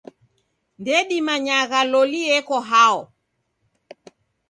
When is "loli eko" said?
1.91-2.57